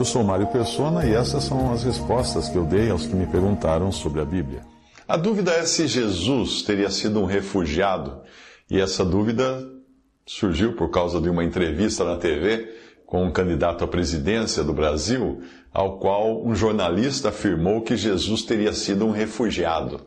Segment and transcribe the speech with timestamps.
[0.00, 3.26] Eu sou Mário Persona e essas são as respostas que eu dei aos que me
[3.26, 4.62] perguntaram sobre a Bíblia.
[5.06, 8.22] A dúvida é se Jesus teria sido um refugiado,
[8.70, 9.62] e essa dúvida
[10.24, 12.66] surgiu por causa de uma entrevista na TV
[13.04, 18.72] com um candidato à presidência do Brasil, ao qual um jornalista afirmou que Jesus teria
[18.72, 20.00] sido um refugiado.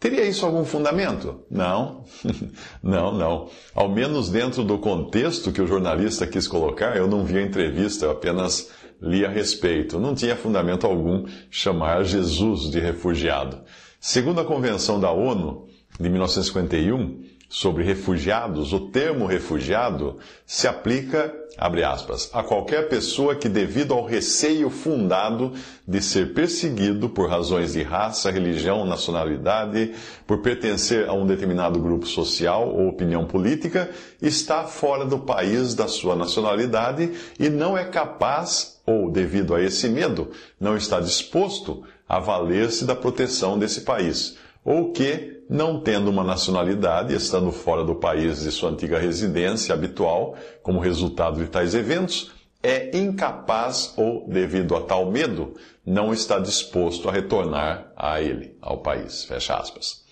[0.00, 1.40] Teria isso algum fundamento?
[1.50, 2.04] Não,
[2.82, 3.50] não, não.
[3.74, 8.06] Ao menos dentro do contexto que o jornalista quis colocar, eu não vi a entrevista,
[8.06, 9.98] eu apenas li a respeito.
[9.98, 13.60] Não tinha fundamento algum chamar Jesus de refugiado.
[14.00, 15.66] Segundo a Convenção da ONU
[15.98, 23.48] de 1951 sobre refugiados, o termo refugiado se aplica, abre aspas, a qualquer pessoa que,
[23.48, 25.52] devido ao receio fundado
[25.86, 29.94] de ser perseguido por razões de raça, religião, nacionalidade,
[30.26, 35.86] por pertencer a um determinado grupo social ou opinião política, está fora do país da
[35.86, 42.18] sua nacionalidade e não é capaz, ou devido a esse medo, não está disposto a
[42.18, 48.40] valer-se da proteção desse país, ou que, não tendo uma nacionalidade, estando fora do país
[48.40, 54.80] de sua antiga residência habitual, como resultado de tais eventos, é incapaz ou, devido a
[54.80, 59.24] tal medo, não está disposto a retornar a ele, ao país.
[59.24, 60.04] Fecha aspas.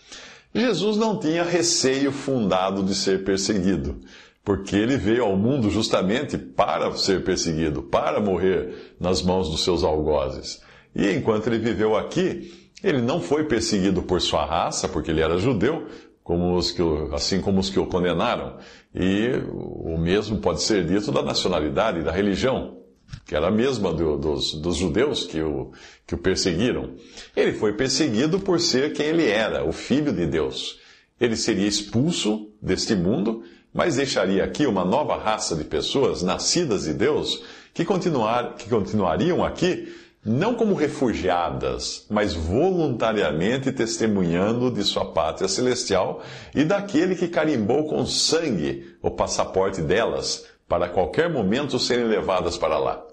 [0.55, 4.01] Jesus não tinha receio fundado de ser perseguido,
[4.45, 9.83] porque ele veio ao mundo justamente para ser perseguido, para morrer nas mãos dos seus
[9.83, 10.63] algozes.
[10.95, 15.39] E enquanto ele viveu aqui, ele não foi perseguido por sua raça, porque ele era
[15.39, 15.87] judeu,
[16.23, 16.83] como que,
[17.15, 18.59] assim como os que o condenaram.
[18.95, 22.79] E o mesmo pode ser dito da nacionalidade, da religião,
[23.27, 25.73] que era a mesma do, dos, dos judeus que o,
[26.07, 26.91] que o perseguiram.
[27.35, 30.79] Ele foi perseguido por ser quem ele era, o Filho de Deus.
[31.19, 36.93] Ele seria expulso deste mundo, mas deixaria aqui uma nova raça de pessoas nascidas de
[36.93, 39.93] Deus que, continuar, que continuariam aqui
[40.25, 46.23] não como refugiadas, mas voluntariamente testemunhando de sua pátria celestial
[46.55, 52.79] e daquele que carimbou com sangue o passaporte delas, para qualquer momento serem levadas para
[52.79, 53.04] lá.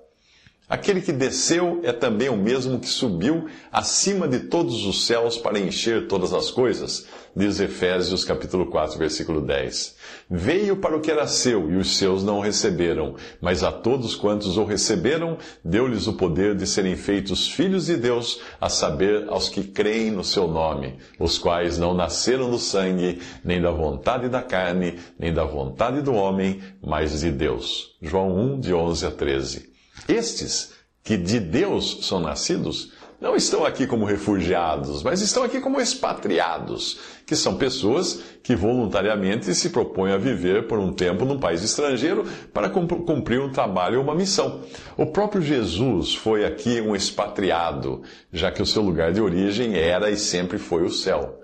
[0.71, 5.59] Aquele que desceu é também o mesmo que subiu acima de todos os céus para
[5.59, 7.05] encher todas as coisas,
[7.35, 9.97] diz Efésios capítulo 4, versículo 10.
[10.29, 14.15] Veio para o que era seu e os seus não o receberam, mas a todos
[14.15, 19.49] quantos o receberam, deu-lhes o poder de serem feitos filhos de Deus, a saber, aos
[19.49, 24.41] que creem no seu nome, os quais não nasceram do sangue, nem da vontade da
[24.41, 27.97] carne, nem da vontade do homem, mas de Deus.
[28.01, 29.70] João 1, de 11 a 13.
[30.07, 32.91] Estes que de Deus são nascidos
[33.21, 39.53] não estão aqui como refugiados, mas estão aqui como expatriados, que são pessoas que voluntariamente
[39.53, 44.03] se propõem a viver por um tempo num país estrangeiro para cumprir um trabalho ou
[44.03, 44.61] uma missão.
[44.97, 48.01] O próprio Jesus foi aqui um expatriado,
[48.33, 51.40] já que o seu lugar de origem era e sempre foi o céu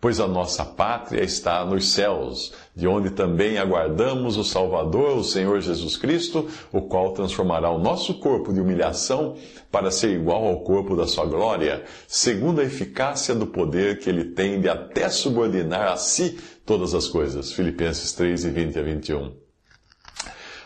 [0.00, 5.60] pois a nossa pátria está nos céus, de onde também aguardamos o Salvador, o Senhor
[5.60, 9.36] Jesus Cristo, o qual transformará o nosso corpo de humilhação
[9.72, 14.26] para ser igual ao corpo da sua glória, segundo a eficácia do poder que ele
[14.26, 17.52] tem de até subordinar a si todas as coisas.
[17.52, 19.32] Filipenses 3, 20 a 21.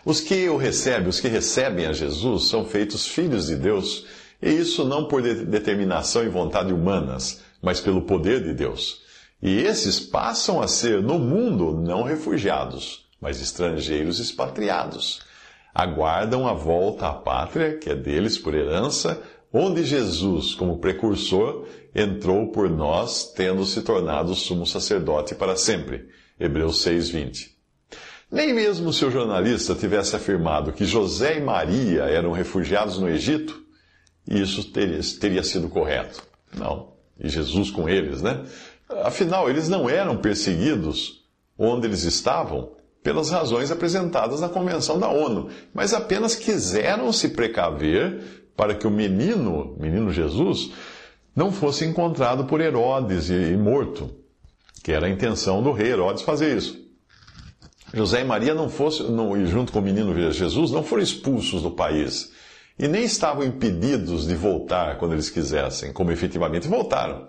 [0.05, 4.05] Os que o recebem, os que recebem a Jesus, são feitos filhos de Deus,
[4.43, 9.02] e isso não por determinação e vontade humanas, mas pelo poder de Deus.
[9.43, 15.21] E esses passam a ser, no mundo, não refugiados, mas estrangeiros expatriados.
[15.75, 19.21] Aguardam a volta à pátria, que é deles por herança,
[19.53, 26.09] onde Jesus, como precursor, entrou por nós, tendo se tornado sumo sacerdote para sempre.
[26.39, 27.51] Hebreus 6:20.
[28.31, 33.63] Nem mesmo se o jornalista tivesse afirmado que José e Maria eram refugiados no Egito,
[34.27, 36.23] isso teria, teria sido correto.
[36.57, 36.93] Não.
[37.21, 38.45] E Jesus com eles, né?
[39.03, 41.25] Afinal, eles não eram perseguidos
[41.59, 42.73] onde eles estavam
[43.03, 48.91] pelas razões apresentadas na Convenção da ONU, mas apenas quiseram se precaver para que o
[48.91, 50.71] menino, menino Jesus,
[51.35, 54.11] não fosse encontrado por Herodes e, morto,
[54.83, 56.81] que era a intenção do rei Herodes fazer isso.
[57.95, 61.63] José e Maria não fossem, não, e junto com o menino Jesus, não foram expulsos
[61.63, 62.33] do país.
[62.79, 67.29] E nem estavam impedidos de voltar quando eles quisessem, como efetivamente voltaram.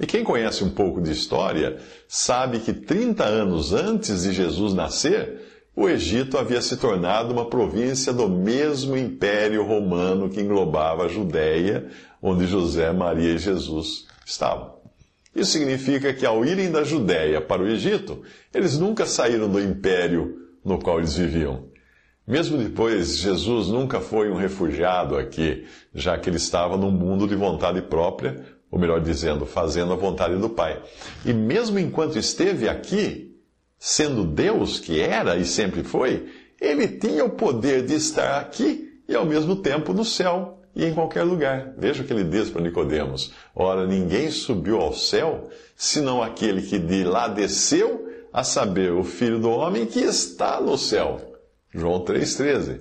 [0.00, 1.76] E quem conhece um pouco de história
[2.08, 5.42] sabe que 30 anos antes de Jesus nascer,
[5.76, 11.86] o Egito havia se tornado uma província do mesmo Império Romano que englobava a Judéia,
[12.22, 14.80] onde José, Maria e Jesus estavam.
[15.36, 18.22] Isso significa que ao irem da Judéia para o Egito,
[18.54, 21.68] eles nunca saíram do império no qual eles viviam.
[22.26, 27.34] Mesmo depois, Jesus nunca foi um refugiado aqui, já que ele estava num mundo de
[27.34, 30.80] vontade própria, ou melhor dizendo, fazendo a vontade do Pai.
[31.24, 33.36] E mesmo enquanto esteve aqui,
[33.78, 36.28] sendo Deus que era e sempre foi,
[36.60, 40.94] ele tinha o poder de estar aqui e ao mesmo tempo no céu, e em
[40.94, 41.74] qualquer lugar.
[41.76, 46.78] Veja o que ele diz para Nicodemos: Ora, ninguém subiu ao céu, senão aquele que
[46.78, 51.20] de lá desceu, a saber, o Filho do Homem que está no céu.
[51.74, 52.80] João 3,13.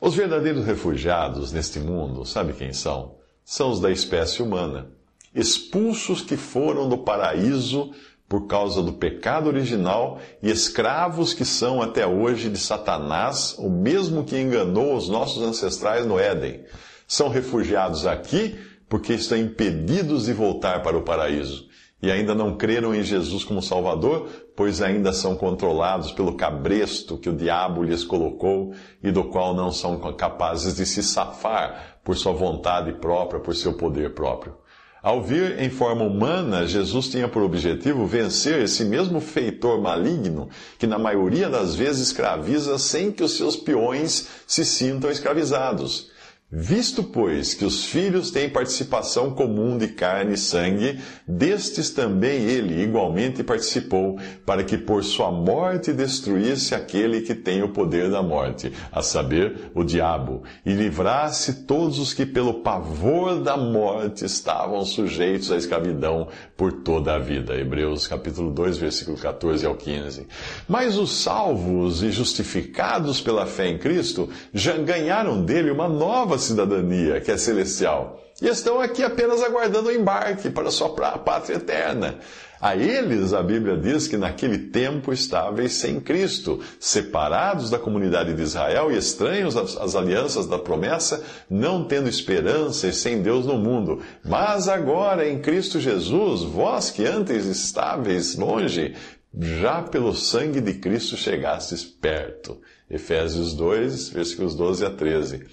[0.00, 3.19] Os verdadeiros refugiados neste mundo, sabe quem são?
[3.44, 4.90] São os da espécie humana,
[5.34, 7.92] expulsos que foram do paraíso
[8.28, 14.22] por causa do pecado original e escravos que são até hoje de Satanás, o mesmo
[14.22, 16.64] que enganou os nossos ancestrais no Éden.
[17.08, 18.56] São refugiados aqui
[18.88, 21.68] porque estão impedidos de voltar para o paraíso
[22.02, 27.28] e ainda não creram em Jesus como Salvador, pois ainda são controlados pelo cabresto que
[27.28, 28.72] o diabo lhes colocou
[29.02, 33.72] e do qual não são capazes de se safar por sua vontade própria, por seu
[33.72, 34.52] poder próprio.
[35.00, 40.88] Ao vir em forma humana, Jesus tinha por objetivo vencer esse mesmo feitor maligno que,
[40.88, 46.10] na maioria das vezes, escraviza sem que os seus peões se sintam escravizados.
[46.52, 52.82] Visto, pois, que os filhos têm participação comum de carne e sangue, destes também ele
[52.82, 58.72] igualmente participou, para que por sua morte destruísse aquele que tem o poder da morte,
[58.90, 65.52] a saber, o diabo, e livrasse todos os que pelo pavor da morte estavam sujeitos
[65.52, 66.26] à escravidão
[66.56, 67.54] por toda a vida.
[67.54, 70.26] Hebreus capítulo 2, versículo 14 ao 15.
[70.68, 77.20] Mas os salvos e justificados pela fé em Cristo já ganharam dele uma nova cidadania,
[77.20, 82.18] que é celestial, e estão aqui apenas aguardando o embarque para sua pátria eterna.
[82.60, 88.42] A eles, a Bíblia diz que naquele tempo estáveis sem Cristo, separados da comunidade de
[88.42, 94.02] Israel e estranhos às alianças da promessa, não tendo esperança e sem Deus no mundo.
[94.22, 98.94] Mas agora, em Cristo Jesus, vós que antes estáveis longe,
[99.38, 102.58] já pelo sangue de Cristo chegastes perto.
[102.90, 105.46] Efésios 2, versículos 12 a 13.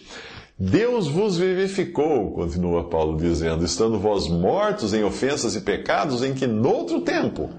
[0.60, 6.48] Deus vos vivificou, continua Paulo dizendo, estando vós mortos em ofensas e pecados em que
[6.48, 7.52] noutro tempo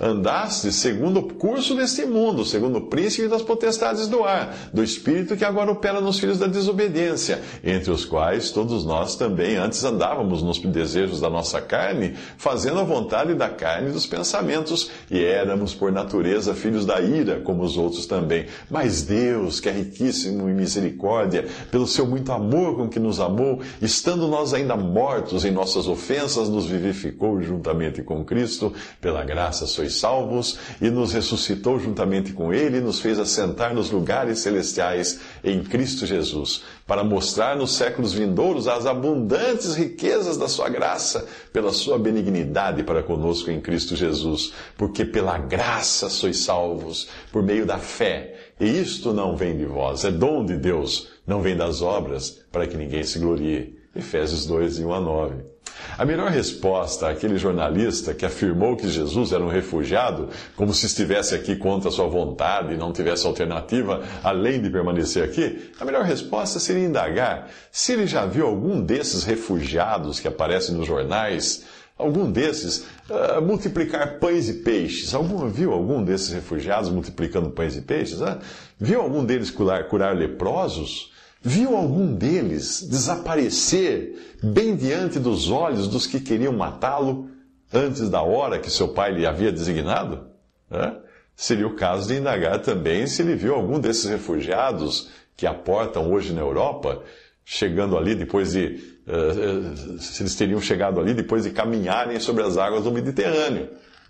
[0.00, 5.36] andaste segundo o curso deste mundo, segundo o príncipe das potestades do ar, do espírito
[5.36, 10.42] que agora opera nos filhos da desobediência, entre os quais todos nós também antes andávamos
[10.42, 15.74] nos desejos da nossa carne, fazendo a vontade da carne e dos pensamentos, e éramos
[15.74, 18.46] por natureza filhos da ira, como os outros também.
[18.70, 23.60] Mas Deus, que é riquíssimo em misericórdia, pelo seu muito amor com que nos amou,
[23.80, 29.85] estando nós ainda mortos em nossas ofensas, nos vivificou juntamente com Cristo, pela graça sois
[29.86, 35.20] sois salvos, e nos ressuscitou juntamente com Ele, e nos fez assentar nos lugares celestiais
[35.42, 41.72] em Cristo Jesus, para mostrar nos séculos vindouros as abundantes riquezas da Sua graça, pela
[41.72, 47.78] Sua benignidade para conosco em Cristo Jesus, porque pela graça sois salvos, por meio da
[47.78, 48.34] fé.
[48.58, 52.66] E isto não vem de vós, é dom de Deus, não vem das obras, para
[52.66, 53.75] que ninguém se glorie.
[53.96, 55.56] Efésios 2, 1 a 9.
[55.98, 61.34] A melhor resposta àquele jornalista que afirmou que Jesus era um refugiado, como se estivesse
[61.34, 66.58] aqui contra sua vontade e não tivesse alternativa além de permanecer aqui, a melhor resposta
[66.58, 71.64] seria indagar se ele já viu algum desses refugiados que aparecem nos jornais,
[71.96, 75.14] algum desses uh, multiplicar pães e peixes.
[75.14, 78.20] Algum, viu algum desses refugiados multiplicando pães e peixes?
[78.20, 78.38] Uh?
[78.78, 81.10] Viu algum deles curar, curar leprosos?
[81.48, 87.30] Viu algum deles desaparecer bem diante dos olhos dos que queriam matá-lo
[87.72, 90.26] antes da hora que seu pai lhe havia designado?
[90.68, 90.92] É?
[91.36, 96.32] Seria o caso de indagar também se ele viu algum desses refugiados que aportam hoje
[96.32, 97.04] na Europa,
[97.44, 98.96] chegando ali depois de.
[99.06, 103.68] Uh, se eles teriam chegado ali depois de caminharem sobre as águas do Mediterrâneo,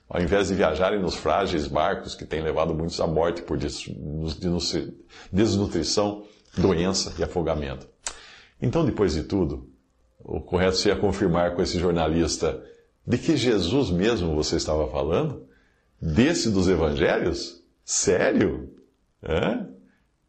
[0.09, 3.59] ao invés de viajarem nos frágeis barcos que têm levado muitos à morte por
[5.31, 6.25] desnutrição
[6.57, 7.87] doença e afogamento.
[8.61, 9.69] Então, depois de tudo,
[10.25, 12.63] o correto seria confirmar com esse jornalista
[13.07, 15.47] de que Jesus mesmo você estava falando?
[16.01, 17.63] Desse dos evangelhos?
[17.85, 18.71] Sério?
[19.23, 19.65] É?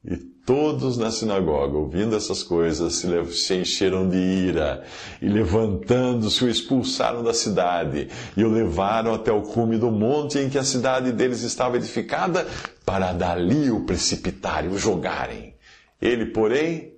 [0.06, 0.16] E
[0.46, 3.04] todos na sinagoga, ouvindo essas coisas,
[3.34, 4.84] se encheram de ira
[5.22, 8.08] e, levantando-se, o expulsaram da cidade
[8.38, 12.48] e o levaram até o cume do monte em que a cidade deles estava edificada,
[12.86, 15.57] para dali o precipitarem, o jogarem.
[16.02, 16.94] Ele, porém,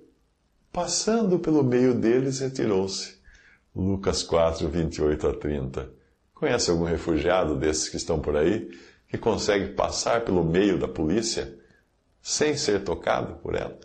[0.72, 3.18] passando pelo meio deles, retirou-se.
[3.74, 5.90] Lucas 4, 28 a 30.
[6.34, 8.70] Conhece algum refugiado desses que estão por aí
[9.08, 11.60] que consegue passar pelo meio da polícia?
[12.22, 13.78] sem ser tocado por ela.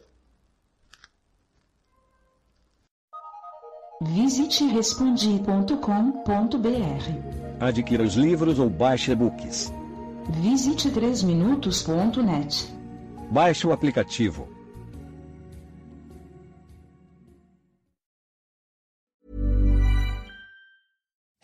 [4.02, 5.76] Visite respondi.com.br.
[7.60, 9.74] Adquira os livros ou baixe e-books.
[10.30, 12.74] Visite 3minutos.net.
[13.32, 14.48] Baixe o aplicativo.